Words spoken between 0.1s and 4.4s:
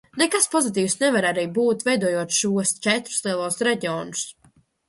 Nekas pozitīvs nevar arī būt, veidojot šos četrus lielos reģionus.